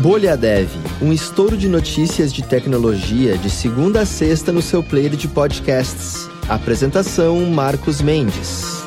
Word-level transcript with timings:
Bolha 0.00 0.34
Dev, 0.34 0.70
um 1.02 1.12
estouro 1.12 1.58
de 1.58 1.68
notícias 1.68 2.32
de 2.32 2.42
tecnologia 2.42 3.36
de 3.36 3.50
segunda 3.50 4.00
a 4.00 4.06
sexta 4.06 4.50
no 4.50 4.62
seu 4.62 4.82
player 4.82 5.14
de 5.14 5.28
podcasts. 5.28 6.26
Apresentação 6.48 7.44
Marcos 7.50 8.00
Mendes. 8.00 8.82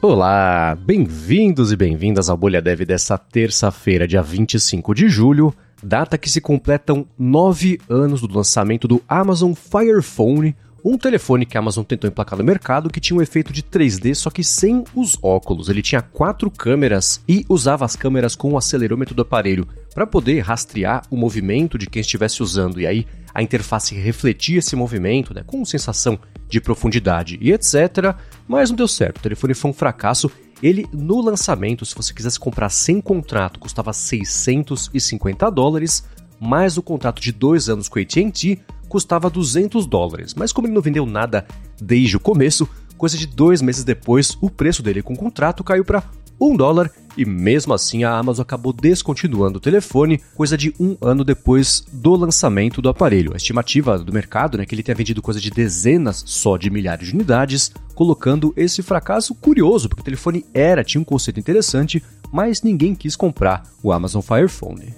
Olá, 0.00 0.78
bem-vindos 0.80 1.72
e 1.72 1.76
bem-vindas 1.76 2.30
ao 2.30 2.36
Bolha 2.36 2.62
Dev 2.62 2.82
dessa 2.82 3.18
terça-feira, 3.18 4.06
dia 4.06 4.22
25 4.22 4.94
de 4.94 5.08
julho, 5.08 5.52
data 5.82 6.16
que 6.16 6.30
se 6.30 6.40
completam 6.40 7.04
nove 7.18 7.80
anos 7.88 8.20
do 8.20 8.32
lançamento 8.32 8.86
do 8.86 9.02
Amazon 9.08 9.52
Fire 9.52 10.00
Phone, 10.00 10.54
um 10.84 10.96
telefone 10.96 11.44
que 11.44 11.56
a 11.56 11.60
Amazon 11.60 11.84
tentou 11.84 12.08
emplacar 12.08 12.38
no 12.38 12.44
mercado 12.44 12.88
que 12.88 13.00
tinha 13.00 13.18
um 13.18 13.22
efeito 13.22 13.52
de 13.52 13.62
3D, 13.62 14.14
só 14.14 14.30
que 14.30 14.44
sem 14.44 14.84
os 14.94 15.18
óculos. 15.22 15.68
Ele 15.68 15.82
tinha 15.82 16.00
quatro 16.00 16.50
câmeras 16.50 17.20
e 17.28 17.44
usava 17.48 17.84
as 17.84 17.96
câmeras 17.96 18.36
com 18.36 18.52
o 18.52 18.56
acelerômetro 18.56 19.14
do 19.14 19.22
aparelho 19.22 19.66
para 19.98 20.06
poder 20.06 20.38
rastrear 20.42 21.02
o 21.10 21.16
movimento 21.16 21.76
de 21.76 21.88
quem 21.88 21.98
estivesse 21.98 22.40
usando. 22.40 22.80
E 22.80 22.86
aí 22.86 23.04
a 23.34 23.42
interface 23.42 23.96
refletia 23.96 24.60
esse 24.60 24.76
movimento, 24.76 25.34
né, 25.34 25.42
com 25.44 25.64
sensação 25.64 26.16
de 26.48 26.60
profundidade 26.60 27.36
e 27.40 27.50
etc. 27.50 28.14
Mas 28.46 28.70
não 28.70 28.76
deu 28.76 28.86
certo. 28.86 29.18
O 29.18 29.22
telefone 29.22 29.54
foi 29.54 29.72
um 29.72 29.74
fracasso. 29.74 30.30
Ele, 30.62 30.86
no 30.92 31.20
lançamento, 31.20 31.84
se 31.84 31.96
você 31.96 32.14
quisesse 32.14 32.38
comprar 32.38 32.68
sem 32.68 33.00
contrato, 33.00 33.58
custava 33.58 33.92
650 33.92 35.50
dólares, 35.50 36.04
mais 36.38 36.78
o 36.78 36.82
contrato 36.82 37.20
de 37.20 37.32
dois 37.32 37.68
anos 37.68 37.88
com 37.88 37.98
a 37.98 38.02
AT&T 38.02 38.60
custava 38.88 39.28
200 39.28 39.84
dólares, 39.84 40.32
mas 40.32 40.52
como 40.52 40.68
ele 40.68 40.74
não 40.74 40.80
vendeu 40.80 41.04
nada 41.04 41.44
desde 41.82 42.16
o 42.16 42.20
começo, 42.20 42.68
coisa 42.96 43.18
de 43.18 43.26
dois 43.26 43.60
meses 43.60 43.82
depois, 43.82 44.38
o 44.40 44.48
preço 44.48 44.80
dele 44.80 45.02
com 45.02 45.14
o 45.14 45.18
contrato 45.18 45.64
caiu 45.64 45.84
para 45.84 46.04
1 46.40 46.56
dólar 46.56 46.88
e 47.18 47.24
mesmo 47.24 47.74
assim 47.74 48.04
a 48.04 48.16
Amazon 48.16 48.42
acabou 48.42 48.72
descontinuando 48.72 49.58
o 49.58 49.60
telefone 49.60 50.20
coisa 50.36 50.56
de 50.56 50.72
um 50.78 50.96
ano 51.02 51.24
depois 51.24 51.84
do 51.92 52.14
lançamento 52.14 52.80
do 52.80 52.88
aparelho. 52.88 53.34
A 53.34 53.36
estimativa 53.36 53.98
do 53.98 54.12
mercado 54.12 54.56
é 54.56 54.58
né, 54.58 54.66
que 54.66 54.74
ele 54.74 54.84
tenha 54.84 54.94
vendido 54.94 55.20
coisa 55.20 55.40
de 55.40 55.50
dezenas 55.50 56.22
só 56.24 56.56
de 56.56 56.70
milhares 56.70 57.08
de 57.08 57.14
unidades, 57.14 57.72
colocando 57.94 58.54
esse 58.56 58.82
fracasso 58.82 59.34
curioso, 59.34 59.88
porque 59.88 60.02
o 60.02 60.04
telefone 60.04 60.46
era, 60.54 60.84
tinha 60.84 61.00
um 61.00 61.04
conceito 61.04 61.40
interessante, 61.40 62.00
mas 62.32 62.62
ninguém 62.62 62.94
quis 62.94 63.16
comprar 63.16 63.64
o 63.82 63.92
Amazon 63.92 64.22
Fire 64.22 64.48
Phone. 64.48 64.94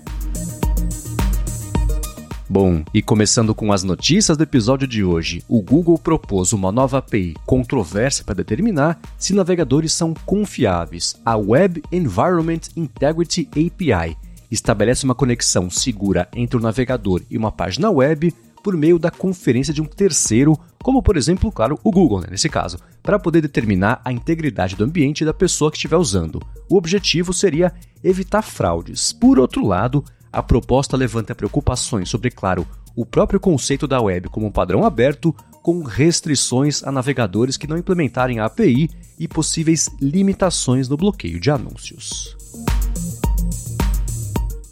Bom, 2.52 2.82
e 2.92 3.00
começando 3.00 3.54
com 3.54 3.72
as 3.72 3.84
notícias 3.84 4.36
do 4.36 4.42
episódio 4.42 4.84
de 4.84 5.04
hoje, 5.04 5.40
o 5.48 5.62
Google 5.62 5.96
propôs 5.96 6.52
uma 6.52 6.72
nova 6.72 6.98
API 6.98 7.36
controversa 7.46 8.24
para 8.24 8.34
determinar 8.34 8.98
se 9.16 9.32
navegadores 9.32 9.92
são 9.92 10.12
confiáveis. 10.26 11.14
A 11.24 11.36
Web 11.36 11.80
Environment 11.92 12.62
Integrity 12.76 13.48
API 13.52 14.16
estabelece 14.50 15.04
uma 15.04 15.14
conexão 15.14 15.70
segura 15.70 16.26
entre 16.34 16.56
o 16.56 16.60
navegador 16.60 17.22
e 17.30 17.38
uma 17.38 17.52
página 17.52 17.88
web 17.88 18.34
por 18.64 18.76
meio 18.76 18.98
da 18.98 19.12
conferência 19.12 19.72
de 19.72 19.80
um 19.80 19.86
terceiro, 19.86 20.58
como 20.82 21.00
por 21.04 21.16
exemplo, 21.16 21.52
claro, 21.52 21.78
o 21.84 21.90
Google, 21.92 22.22
né, 22.22 22.26
nesse 22.32 22.48
caso, 22.48 22.80
para 23.00 23.16
poder 23.16 23.42
determinar 23.42 24.00
a 24.04 24.10
integridade 24.10 24.74
do 24.74 24.82
ambiente 24.82 25.24
da 25.24 25.32
pessoa 25.32 25.70
que 25.70 25.76
estiver 25.76 25.98
usando. 25.98 26.42
O 26.68 26.76
objetivo 26.76 27.32
seria 27.32 27.72
evitar 28.02 28.42
fraudes. 28.42 29.12
Por 29.12 29.38
outro 29.38 29.64
lado, 29.64 30.04
a 30.32 30.42
proposta 30.42 30.96
levanta 30.96 31.34
preocupações 31.34 32.08
sobre, 32.08 32.30
claro, 32.30 32.66
o 32.94 33.04
próprio 33.04 33.40
conceito 33.40 33.86
da 33.86 34.00
web 34.00 34.28
como 34.28 34.46
um 34.46 34.52
padrão 34.52 34.84
aberto, 34.84 35.34
com 35.62 35.82
restrições 35.82 36.82
a 36.82 36.92
navegadores 36.92 37.56
que 37.56 37.66
não 37.66 37.76
implementarem 37.76 38.38
a 38.38 38.46
API 38.46 38.88
e 39.18 39.28
possíveis 39.28 39.88
limitações 40.00 40.88
no 40.88 40.96
bloqueio 40.96 41.40
de 41.40 41.50
anúncios. 41.50 42.36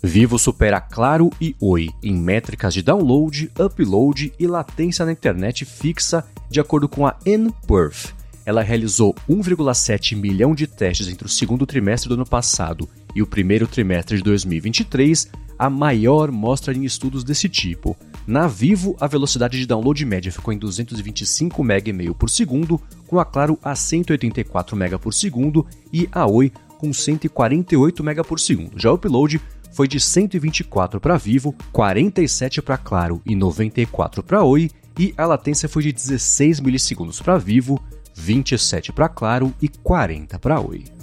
Vivo 0.03 0.39
supera 0.39 0.81
Claro 0.81 1.29
e 1.41 1.57
Oi 1.61 1.89
em 2.03 2.17
métricas 2.17 2.73
de 2.73 2.81
download, 2.81 3.51
upload 3.59 4.33
e 4.39 4.47
latência 4.47 5.05
na 5.05 5.13
internet 5.13 5.65
fixa, 5.65 6.25
de 6.49 6.61
acordo 6.61 6.89
com 6.89 7.07
a 7.07 7.17
NPerf. 7.27 8.15
Ela 8.47 8.63
realizou 8.63 9.15
1,7 9.29 10.17
milhão 10.17 10.55
de 10.55 10.67
testes 10.67 11.09
entre 11.09 11.27
o 11.27 11.29
segundo 11.29 11.67
trimestre 11.67 12.09
do 12.09 12.15
ano 12.15 12.25
passado 12.25 12.89
e 13.15 13.23
o 13.23 13.27
primeiro 13.27 13.67
trimestre 13.67 14.17
de 14.17 14.23
2023, 14.23 15.31
a 15.59 15.69
maior 15.69 16.31
mostra 16.31 16.73
em 16.73 16.85
estudos 16.85 17.25
desse 17.25 17.49
tipo. 17.49 17.97
Na 18.27 18.47
Vivo, 18.47 18.97
a 19.01 19.07
velocidade 19.07 19.59
de 19.59 19.67
download 19.67 20.05
média 20.05 20.31
ficou 20.31 20.53
em 20.53 20.59
225 20.59 21.63
MB 21.65 22.15
por 22.15 22.31
segundo, 22.31 22.81
com 23.07 23.19
a 23.19 23.25
Claro 23.25 23.59
a 23.63 23.75
184 23.75 24.77
MB 24.77 24.99
por 24.99 25.13
segundo 25.13 25.67
e 25.93 26.09
a 26.13 26.27
Oi 26.27 26.53
com 26.79 26.93
148 26.93 28.05
MB 28.05 28.25
por 28.25 28.39
segundo. 28.39 28.79
Já 28.79 28.91
o 28.91 28.95
upload 28.95 29.41
foi 29.73 29.89
de 29.89 30.01
124 30.01 31.01
para 31.01 31.17
Vivo, 31.17 31.55
47 31.73 32.63
para 32.63 32.79
Claro 32.79 33.21
e 33.27 33.35
94 33.35 34.23
para 34.23 34.45
Oi, 34.45 34.71
e 34.99 35.15
a 35.17 35.27
latência 35.27 35.69
foi 35.69 35.85
de 35.85 35.93
16 35.93 36.61
milissegundos 36.61 37.21
para 37.21 37.39
Vivo, 37.39 37.83
27 38.15 38.93
para 38.93 39.09
Claro 39.09 39.55
e 39.61 39.69
40 39.69 40.39
para 40.39 40.61
Oi. 40.61 40.98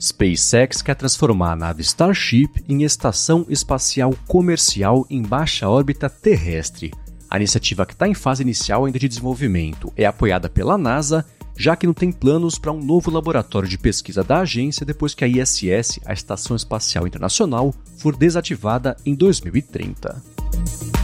SpaceX 0.00 0.80
quer 0.80 0.94
transformar 0.94 1.52
a 1.52 1.56
nave 1.56 1.82
Starship 1.82 2.48
em 2.66 2.84
estação 2.84 3.44
espacial 3.50 4.14
comercial 4.26 5.06
em 5.10 5.20
baixa 5.20 5.68
órbita 5.68 6.08
terrestre. 6.08 6.90
A 7.28 7.36
iniciativa, 7.36 7.84
que 7.84 7.92
está 7.92 8.08
em 8.08 8.14
fase 8.14 8.42
inicial 8.42 8.86
ainda 8.86 8.98
de 8.98 9.06
desenvolvimento, 9.06 9.92
é 9.94 10.06
apoiada 10.06 10.48
pela 10.48 10.78
NASA, 10.78 11.24
já 11.54 11.76
que 11.76 11.86
não 11.86 11.92
tem 11.92 12.10
planos 12.10 12.58
para 12.58 12.72
um 12.72 12.82
novo 12.82 13.10
laboratório 13.10 13.68
de 13.68 13.76
pesquisa 13.76 14.24
da 14.24 14.40
agência 14.40 14.86
depois 14.86 15.14
que 15.14 15.22
a 15.22 15.28
ISS, 15.28 16.00
a 16.06 16.14
Estação 16.14 16.56
Espacial 16.56 17.06
Internacional, 17.06 17.74
for 17.98 18.16
desativada 18.16 18.96
em 19.04 19.14
2030. 19.14 20.99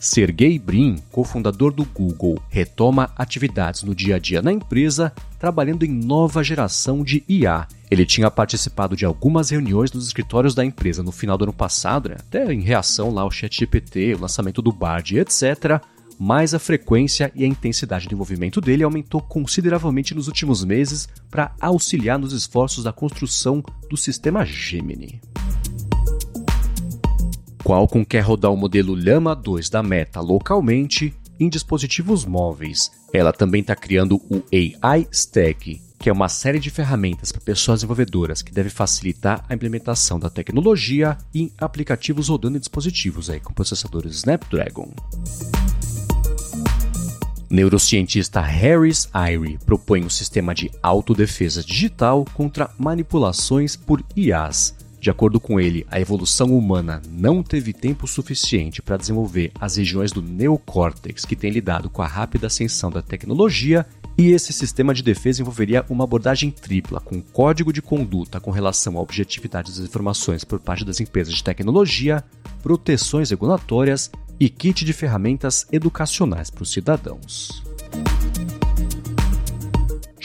Sergey 0.00 0.58
Brin, 0.58 0.96
cofundador 1.12 1.72
do 1.72 1.84
Google, 1.84 2.42
retoma 2.48 3.10
atividades 3.14 3.82
no 3.82 3.94
dia 3.94 4.16
a 4.16 4.18
dia 4.18 4.40
na 4.40 4.50
empresa, 4.50 5.12
trabalhando 5.38 5.84
em 5.84 5.90
nova 5.90 6.42
geração 6.42 7.04
de 7.04 7.22
IA. 7.28 7.68
Ele 7.90 8.06
tinha 8.06 8.30
participado 8.30 8.96
de 8.96 9.04
algumas 9.04 9.50
reuniões 9.50 9.92
nos 9.92 10.06
escritórios 10.06 10.54
da 10.54 10.64
empresa 10.64 11.02
no 11.02 11.12
final 11.12 11.36
do 11.36 11.44
ano 11.44 11.52
passado, 11.52 12.08
né? 12.08 12.16
até 12.18 12.50
em 12.50 12.62
reação 12.62 13.12
lá 13.12 13.20
ao 13.20 13.30
ChatGPT, 13.30 14.14
o 14.14 14.20
lançamento 14.20 14.62
do 14.62 14.72
Bard, 14.72 15.18
etc. 15.18 15.82
Mas 16.18 16.54
a 16.54 16.58
frequência 16.58 17.30
e 17.34 17.44
a 17.44 17.46
intensidade 17.46 18.08
de 18.08 18.14
envolvimento 18.14 18.58
dele 18.58 18.82
aumentou 18.82 19.20
consideravelmente 19.20 20.14
nos 20.14 20.28
últimos 20.28 20.64
meses 20.64 21.08
para 21.30 21.54
auxiliar 21.60 22.18
nos 22.18 22.32
esforços 22.32 22.84
da 22.84 22.92
construção 22.92 23.62
do 23.90 23.98
sistema 23.98 24.46
Gemini. 24.46 25.20
Qualcomm 27.70 28.04
quer 28.04 28.22
rodar 28.22 28.50
o 28.50 28.56
modelo 28.56 28.96
Llama 28.96 29.32
2 29.32 29.70
da 29.70 29.80
Meta 29.80 30.20
localmente 30.20 31.14
em 31.38 31.48
dispositivos 31.48 32.24
móveis. 32.24 32.90
Ela 33.12 33.32
também 33.32 33.60
está 33.60 33.76
criando 33.76 34.16
o 34.28 34.42
AI 34.52 35.06
Stack, 35.12 35.80
que 35.96 36.10
é 36.10 36.12
uma 36.12 36.28
série 36.28 36.58
de 36.58 36.68
ferramentas 36.68 37.30
para 37.30 37.40
pessoas 37.40 37.78
desenvolvedoras 37.78 38.42
que 38.42 38.50
deve 38.50 38.70
facilitar 38.70 39.44
a 39.48 39.54
implementação 39.54 40.18
da 40.18 40.28
tecnologia 40.28 41.16
em 41.32 41.52
aplicativos 41.58 42.28
rodando 42.28 42.56
em 42.56 42.60
dispositivos 42.60 43.30
aí, 43.30 43.38
com 43.38 43.52
processadores 43.52 44.16
Snapdragon. 44.16 44.92
Neurocientista 47.48 48.40
Harris 48.40 49.08
Irie 49.14 49.58
propõe 49.64 50.04
um 50.04 50.10
sistema 50.10 50.52
de 50.56 50.72
autodefesa 50.82 51.62
digital 51.62 52.24
contra 52.34 52.68
manipulações 52.76 53.76
por 53.76 54.04
IAs 54.16 54.74
de 55.00 55.08
acordo 55.08 55.40
com 55.40 55.58
ele, 55.58 55.86
a 55.90 55.98
evolução 55.98 56.56
humana 56.56 57.00
não 57.10 57.42
teve 57.42 57.72
tempo 57.72 58.06
suficiente 58.06 58.82
para 58.82 58.98
desenvolver 58.98 59.50
as 59.58 59.76
regiões 59.76 60.12
do 60.12 60.20
neocórtex 60.20 61.24
que 61.24 61.34
têm 61.34 61.50
lidado 61.50 61.88
com 61.88 62.02
a 62.02 62.06
rápida 62.06 62.48
ascensão 62.48 62.90
da 62.90 63.00
tecnologia, 63.00 63.86
e 64.18 64.32
esse 64.32 64.52
sistema 64.52 64.92
de 64.92 65.02
defesa 65.02 65.40
envolveria 65.40 65.86
uma 65.88 66.04
abordagem 66.04 66.50
tripla, 66.50 67.00
com 67.00 67.22
código 67.22 67.72
de 67.72 67.80
conduta 67.80 68.38
com 68.38 68.50
relação 68.50 68.98
à 68.98 69.00
objetividade 69.00 69.70
das 69.70 69.80
informações 69.80 70.44
por 70.44 70.60
parte 70.60 70.84
das 70.84 71.00
empresas 71.00 71.32
de 71.32 71.42
tecnologia, 71.42 72.22
proteções 72.62 73.30
regulatórias 73.30 74.10
e 74.38 74.50
kit 74.50 74.84
de 74.84 74.92
ferramentas 74.92 75.66
educacionais 75.72 76.50
para 76.50 76.62
os 76.62 76.70
cidadãos. 76.70 77.69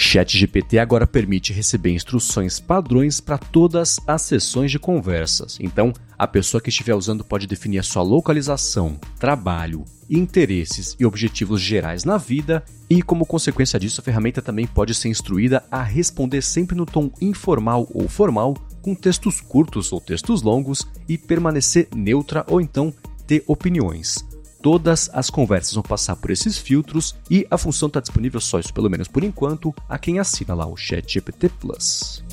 ChatGPT 0.05 0.77
agora 0.77 1.07
permite 1.07 1.51
receber 1.51 1.91
instruções 1.91 2.59
padrões 2.59 3.19
para 3.19 3.39
todas 3.39 3.99
as 4.05 4.21
sessões 4.21 4.69
de 4.69 4.77
conversas. 4.77 5.57
Então, 5.59 5.91
a 6.15 6.27
pessoa 6.27 6.61
que 6.61 6.69
estiver 6.69 6.93
usando 6.93 7.23
pode 7.23 7.47
definir 7.47 7.79
a 7.79 7.83
sua 7.83 8.03
localização, 8.03 8.99
trabalho, 9.19 9.83
interesses 10.07 10.95
e 10.99 11.05
objetivos 11.05 11.59
gerais 11.59 12.03
na 12.03 12.17
vida, 12.17 12.63
e 12.87 13.01
como 13.01 13.25
consequência 13.25 13.79
disso, 13.79 13.99
a 13.99 14.03
ferramenta 14.03 14.43
também 14.43 14.67
pode 14.67 14.93
ser 14.93 15.09
instruída 15.09 15.63
a 15.71 15.81
responder 15.81 16.43
sempre 16.43 16.75
no 16.75 16.85
tom 16.85 17.09
informal 17.19 17.87
ou 17.91 18.07
formal, 18.07 18.53
com 18.83 18.93
textos 18.93 19.41
curtos 19.41 19.91
ou 19.91 19.99
textos 19.99 20.43
longos, 20.43 20.87
e 21.09 21.17
permanecer 21.17 21.87
neutra 21.95 22.45
ou 22.47 22.61
então 22.61 22.93
ter 23.25 23.43
opiniões. 23.47 24.23
Todas 24.65 25.11
as 25.13 25.29
conversas 25.29 25.75
vão 25.75 25.83
passar 25.83 26.15
por 26.15 26.31
esses 26.31 26.57
filtros 26.57 27.15
e 27.29 27.45
a 27.51 27.55
função 27.55 27.85
está 27.85 27.99
disponível 27.99 28.41
só 28.41 28.57
isso, 28.57 28.73
pelo 28.73 28.89
menos 28.89 29.07
por 29.07 29.23
enquanto, 29.23 29.71
a 29.87 29.99
quem 29.99 30.17
assina 30.17 30.55
lá 30.55 30.65
o 30.65 30.75
Chat 30.75 31.13
GPT 31.13 31.49
Plus. 31.49 32.23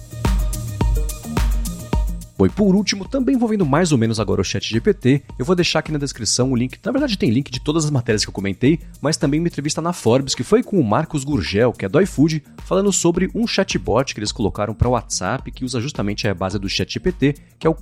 Bom, 2.39 2.47
e 2.47 2.49
por 2.49 2.75
último, 2.75 3.07
também 3.07 3.35
envolvendo 3.35 3.67
mais 3.67 3.93
ou 3.93 3.99
menos 3.99 4.19
agora 4.19 4.41
o 4.41 4.45
chat 4.45 4.69
GPT, 4.69 5.23
eu 5.39 5.45
vou 5.45 5.55
deixar 5.55 5.81
aqui 5.81 5.93
na 5.93 5.99
descrição 5.99 6.51
o 6.51 6.57
link, 6.57 6.79
na 6.83 6.91
verdade 6.91 7.17
tem 7.19 7.31
link 7.31 7.51
de 7.51 7.61
todas 7.61 7.85
as 7.85 7.91
matérias 7.91 8.25
que 8.25 8.31
eu 8.31 8.35
comentei, 8.35 8.81
mas 9.01 9.17
também 9.19 9.39
uma 9.39 9.47
entrevista 9.47 9.81
na 9.83 9.93
Forbes, 9.93 10.35
que 10.35 10.43
foi 10.43 10.63
com 10.63 10.81
o 10.81 10.83
Marcos 10.83 11.23
Gurgel, 11.23 11.73
que 11.73 11.85
é 11.85 11.89
do 11.89 12.01
iFood, 12.01 12.43
falando 12.65 12.91
sobre 12.93 13.31
um 13.35 13.47
chatbot 13.47 14.15
que 14.15 14.19
eles 14.19 14.33
colocaram 14.33 14.75
para 14.75 14.89
o 14.89 14.93
WhatsApp, 14.93 15.53
que 15.53 15.65
usa 15.65 15.81
justamente 15.81 16.27
a 16.27 16.35
base 16.35 16.59
do 16.59 16.69
chat 16.69 16.93
GPT, 16.93 17.35
que 17.59 17.67
é 17.67 17.71
o 17.71 17.75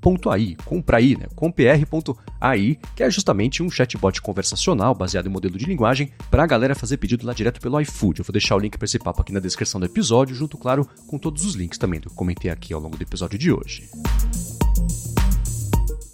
Compre.ai, 0.00 0.56
Compraí, 0.64 1.16
né? 1.16 1.26
Compr.ai, 1.34 2.78
que 2.96 3.02
é 3.02 3.10
justamente 3.10 3.62
um 3.62 3.70
chatbot 3.70 4.20
conversacional 4.22 4.94
baseado 4.94 5.26
em 5.26 5.30
modelo 5.30 5.58
de 5.58 5.66
linguagem 5.66 6.10
para 6.30 6.42
a 6.42 6.46
galera 6.46 6.74
fazer 6.74 6.96
pedido 6.96 7.26
lá 7.26 7.32
direto 7.32 7.60
pelo 7.60 7.80
iFood. 7.80 8.20
Eu 8.20 8.24
vou 8.24 8.32
deixar 8.32 8.56
o 8.56 8.58
link 8.58 8.78
para 8.78 8.86
esse 8.86 8.98
papo 8.98 9.20
aqui 9.20 9.32
na 9.32 9.40
descrição 9.40 9.78
do 9.78 9.86
episódio, 9.86 10.34
junto, 10.34 10.56
claro, 10.56 10.88
com 11.06 11.18
todos 11.18 11.44
os 11.44 11.54
links 11.54 11.78
também 11.78 12.00
que 12.00 12.08
eu 12.08 12.12
comentei 12.12 12.50
aqui 12.50 12.72
ao 12.72 12.80
longo 12.80 12.96
do 12.96 13.02
episódio 13.02 13.38
de 13.38 13.52
hoje. 13.52 13.88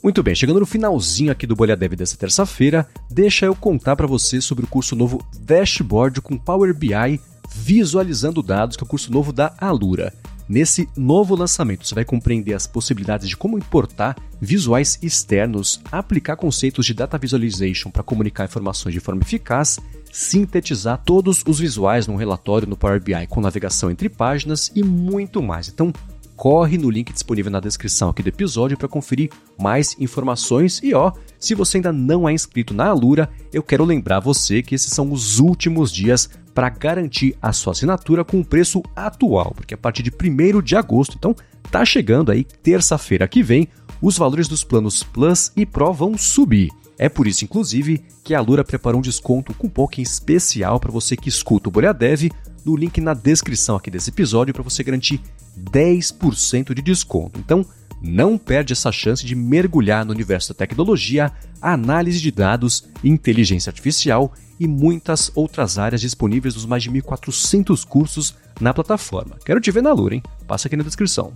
Muito 0.03 0.23
bem, 0.23 0.35
chegando 0.35 0.61
no 0.61 0.67
finalzinho 0.67 1.33
aqui 1.33 1.47
do 1.47 1.57
Bolha 1.57 1.77
Dev 1.77 1.95
dessa 1.95 2.17
terça-feira, 2.17 2.89
deixa 3.11 3.47
eu 3.47 3.57
contar 3.57 3.97
para 3.97 4.07
você 4.07 4.41
sobre 4.41 4.65
o 4.65 4.69
curso 4.69 4.95
novo 4.95 5.25
Dashboard 5.41 6.21
com 6.21 6.39
Power 6.39 6.73
BI 6.73 7.21
visualizando 7.53 8.43
dados, 8.43 8.77
que 8.77 8.85
é 8.85 8.87
o 8.87 8.89
curso 8.89 9.11
novo 9.13 9.33
da 9.33 9.55
Alura. 9.59 10.13
Nesse 10.49 10.89
novo 10.97 11.35
lançamento, 11.35 11.87
você 11.87 11.95
vai 11.95 12.05
compreender 12.05 12.55
as 12.55 12.67
possibilidades 12.67 13.29
de 13.29 13.37
como 13.37 13.59
importar 13.59 14.17
visuais 14.41 14.99
externos, 15.03 15.81
aplicar 15.91 16.37
conceitos 16.37 16.87
de 16.87 16.95
data 16.95 17.19
visualization 17.19 17.91
para 17.91 18.03
comunicar 18.03 18.45
informações 18.45 18.93
de 18.93 19.01
forma 19.01 19.23
eficaz, 19.23 19.81
sintetizar 20.13 21.03
todos 21.05 21.43
os 21.47 21.59
visuais 21.59 22.07
num 22.07 22.15
relatório 22.15 22.69
no 22.69 22.77
Power 22.77 23.03
BI 23.03 23.27
com 23.29 23.41
navegação 23.41 23.91
entre 23.91 24.09
páginas 24.09 24.71
e 24.75 24.85
muito 24.85 25.43
mais. 25.43 25.69
Então, 25.69 25.93
corre 26.37 26.79
no 26.79 26.91
link 26.91 27.13
disponível 27.13 27.51
na 27.51 27.59
descrição 27.59 28.11
aqui 28.11 28.23
do 28.23 28.29
episódio 28.29 28.77
para 28.77 28.87
conferir 28.87 29.31
mais 29.59 29.97
informações. 29.99 30.81
E 30.83 30.95
ó, 30.95 31.11
se 31.41 31.55
você 31.55 31.79
ainda 31.79 31.93
não 31.93 32.29
é 32.29 32.33
inscrito 32.33 32.73
na 32.73 32.87
Alura, 32.87 33.29
eu 33.53 33.63
quero 33.63 33.85
lembrar 33.85 34.21
você 34.21 34.63
que 34.63 34.75
esses 34.75 34.93
são 34.93 35.11
os 35.11 35.41
últimos 35.41 35.91
dias 35.91 36.31
para 36.57 36.71
garantir 36.71 37.37
a 37.43 37.53
sua 37.53 37.73
assinatura 37.73 38.25
com 38.25 38.41
o 38.41 38.45
preço 38.45 38.83
atual, 38.97 39.53
porque 39.55 39.75
a 39.75 39.77
partir 39.77 40.03
de 40.03 40.11
1 40.11 40.63
de 40.63 40.75
agosto, 40.75 41.15
então 41.19 41.37
tá 41.71 41.85
chegando 41.85 42.33
aí 42.33 42.45
terça-feira 42.45 43.29
que 43.29 43.43
vem, 43.43 43.69
os 44.01 44.17
valores 44.17 44.49
dos 44.49 44.65
planos 44.65 45.03
Plus 45.03 45.53
e 45.55 45.67
Pro 45.67 45.93
vão 45.93 46.17
subir. 46.17 46.71
É 46.99 47.11
por 47.11 47.27
isso, 47.27 47.45
inclusive, 47.45 48.03
que 48.25 48.35
a 48.35 48.39
Alura 48.39 48.65
preparou 48.65 49.01
um 49.01 49.03
desconto 49.03 49.53
com 49.53 49.67
um 49.67 49.71
pouquinho 49.71 50.05
especial 50.05 50.81
para 50.81 50.91
você 50.91 51.15
que 51.15 51.29
escuta 51.29 51.69
o 51.69 51.73
Bolha 51.73 51.93
Dev 51.93 52.31
no 52.65 52.75
link 52.75 53.03
na 53.03 53.13
descrição 53.13 53.77
aqui 53.77 53.91
desse 53.91 54.09
episódio 54.09 54.55
para 54.55 54.63
você 54.63 54.83
garantir 54.83 55.21
10% 55.61 56.73
de 56.73 56.81
desconto. 56.81 57.39
Então, 57.39 57.67
não 58.01 58.39
perde 58.39 58.73
essa 58.73 58.91
chance 58.91 59.27
de 59.27 59.35
mergulhar 59.35 60.07
no 60.07 60.13
universo 60.13 60.55
da 60.55 60.59
tecnologia, 60.59 61.31
análise 61.61 62.19
de 62.19 62.31
dados, 62.31 62.89
inteligência 63.05 63.69
artificial 63.69 64.33
e 64.59 64.67
muitas 64.67 65.31
outras 65.35 65.79
áreas 65.79 66.01
disponíveis 66.01 66.55
nos 66.55 66.67
mais 66.67 66.83
de 66.83 66.91
1.400 66.91 67.85
cursos 67.85 68.35
na 68.61 68.73
plataforma. 68.73 69.37
Quero 69.45 69.61
te 69.61 69.71
ver 69.71 69.83
na 69.83 69.93
Lura, 69.93 70.15
hein? 70.15 70.23
Passa 70.47 70.69
aqui 70.69 70.77
na 70.77 70.85
descrição. 70.85 71.33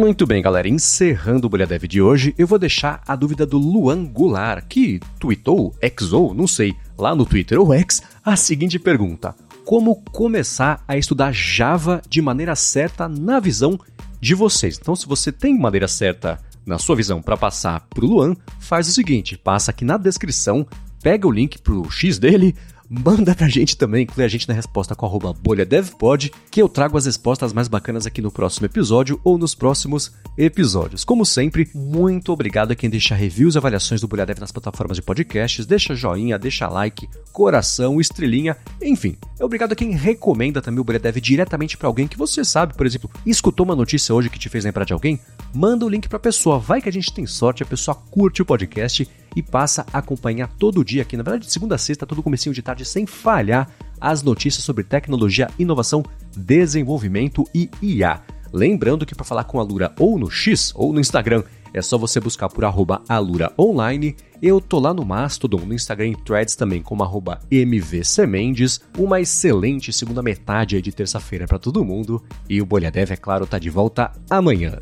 Muito 0.00 0.26
bem, 0.26 0.40
galera. 0.40 0.66
Encerrando 0.66 1.46
o 1.46 1.50
Bolha 1.50 1.66
Dev 1.66 1.84
de 1.84 2.00
hoje, 2.00 2.34
eu 2.38 2.46
vou 2.46 2.58
deixar 2.58 3.02
a 3.06 3.14
dúvida 3.14 3.44
do 3.44 3.58
Luan 3.58 4.06
Goulart, 4.06 4.64
que 4.66 4.98
tweetou, 5.18 5.74
exou, 5.82 6.32
não 6.32 6.46
sei, 6.46 6.74
lá 6.96 7.14
no 7.14 7.26
Twitter 7.26 7.60
ou 7.60 7.74
X, 7.74 8.02
a 8.24 8.34
seguinte 8.34 8.78
pergunta: 8.78 9.34
Como 9.62 10.02
começar 10.10 10.82
a 10.88 10.96
estudar 10.96 11.34
Java 11.34 12.00
de 12.08 12.22
maneira 12.22 12.56
certa 12.56 13.08
na 13.08 13.38
visão 13.40 13.78
de 14.18 14.34
vocês? 14.34 14.78
Então, 14.80 14.96
se 14.96 15.06
você 15.06 15.30
tem 15.30 15.58
maneira 15.58 15.86
certa 15.86 16.40
na 16.66 16.78
sua 16.78 16.96
visão 16.96 17.20
para 17.22 17.36
passar 17.36 17.86
para 17.88 18.04
o 18.04 18.08
Luan, 18.08 18.34
faz 18.58 18.88
o 18.88 18.92
seguinte: 18.92 19.36
passa 19.36 19.70
aqui 19.70 19.84
na 19.84 19.96
descrição, 19.96 20.66
pega 21.02 21.26
o 21.26 21.30
link 21.30 21.58
para 21.58 21.74
o 21.74 21.90
X 21.90 22.18
dele, 22.18 22.54
manda 22.90 23.36
pra 23.36 23.48
gente 23.48 23.76
também, 23.76 24.02
inclui 24.02 24.26
a 24.26 24.28
gente 24.28 24.48
na 24.48 24.54
resposta 24.54 24.96
com 24.96 25.06
arroba 25.06 25.32
bolhadevpod, 25.32 26.32
que 26.50 26.60
eu 26.60 26.68
trago 26.68 26.98
as 26.98 27.06
respostas 27.06 27.52
mais 27.52 27.68
bacanas 27.68 28.04
aqui 28.04 28.20
no 28.20 28.32
próximo 28.32 28.66
episódio 28.66 29.20
ou 29.22 29.38
nos 29.38 29.54
próximos 29.54 30.12
episódios. 30.36 31.04
Como 31.04 31.24
sempre, 31.24 31.70
muito 31.72 32.32
obrigado 32.32 32.72
a 32.72 32.74
quem 32.74 32.90
deixa 32.90 33.14
reviews 33.14 33.54
e 33.54 33.58
avaliações 33.58 34.00
do 34.00 34.08
Bolha 34.08 34.26
Dev 34.26 34.40
nas 34.40 34.50
plataformas 34.50 34.96
de 34.96 35.02
podcasts, 35.02 35.64
deixa 35.66 35.94
joinha, 35.94 36.36
deixa 36.36 36.66
like, 36.66 37.08
coração, 37.32 38.00
estrelinha, 38.00 38.56
enfim. 38.82 39.16
Obrigado 39.40 39.72
a 39.72 39.76
quem 39.76 39.92
recomenda 39.92 40.60
também 40.60 40.80
o 40.80 40.84
Bolha 40.84 40.98
Dev 40.98 41.18
diretamente 41.18 41.76
para 41.76 41.86
alguém 41.86 42.08
que 42.08 42.18
você 42.18 42.44
sabe, 42.44 42.74
por 42.74 42.86
exemplo, 42.86 43.08
escutou 43.24 43.64
uma 43.64 43.76
notícia 43.76 44.12
hoje 44.12 44.28
que 44.28 44.38
te 44.38 44.48
fez 44.48 44.64
lembrar 44.64 44.84
de 44.84 44.92
alguém? 44.92 45.20
Manda 45.54 45.86
o 45.86 45.88
link 45.88 46.08
pra 46.08 46.18
pessoa, 46.18 46.58
vai 46.58 46.82
que 46.82 46.88
a 46.88 46.92
gente 46.92 47.14
tem 47.14 47.24
sorte, 47.24 47.62
a 47.62 47.66
pessoa 47.66 47.94
curte 47.94 48.42
o 48.42 48.44
podcast 48.44 49.08
e 49.34 49.42
passa 49.42 49.86
a 49.92 49.98
acompanhar 49.98 50.48
todo 50.58 50.84
dia 50.84 51.02
aqui, 51.02 51.16
na 51.16 51.22
verdade, 51.22 51.46
de 51.46 51.52
segunda 51.52 51.74
a 51.74 51.78
sexta, 51.78 52.06
todo 52.06 52.22
comecinho 52.22 52.54
de 52.54 52.62
tarde, 52.62 52.84
sem 52.84 53.06
falhar, 53.06 53.68
as 54.00 54.22
notícias 54.22 54.64
sobre 54.64 54.84
tecnologia, 54.84 55.48
inovação, 55.58 56.02
desenvolvimento 56.36 57.44
e 57.54 57.70
IA. 57.82 58.22
Lembrando 58.52 59.06
que 59.06 59.14
para 59.14 59.24
falar 59.24 59.44
com 59.44 59.60
a 59.60 59.62
Lura 59.62 59.92
ou 59.98 60.18
no 60.18 60.30
X 60.30 60.72
ou 60.74 60.92
no 60.92 61.00
Instagram, 61.00 61.44
é 61.72 61.80
só 61.80 61.96
você 61.96 62.18
buscar 62.18 62.48
por 62.48 62.64
arroba 62.64 63.02
Alura 63.08 63.52
Online. 63.58 64.16
Eu 64.42 64.60
tô 64.60 64.80
lá 64.80 64.92
no 64.92 65.04
Mastodon, 65.04 65.60
no 65.60 65.74
Instagram 65.74 66.08
e 66.08 66.16
Threads 66.16 66.56
também 66.56 66.82
como 66.82 67.04
arroba 67.04 67.38
MVCMendes. 67.50 68.80
Uma 68.98 69.20
excelente 69.20 69.92
segunda 69.92 70.22
metade 70.22 70.80
de 70.82 70.90
terça-feira 70.90 71.46
para 71.46 71.58
todo 71.58 71.84
mundo. 71.84 72.22
E 72.48 72.60
o 72.60 72.66
Bolha 72.66 72.90
Dev, 72.90 73.12
é 73.12 73.16
claro, 73.16 73.46
tá 73.46 73.58
de 73.58 73.70
volta 73.70 74.10
amanhã. 74.28 74.80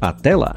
Até 0.00 0.34
lá! 0.34 0.56